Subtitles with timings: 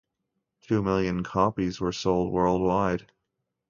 [0.61, 3.05] Two million copies were sold worldwide.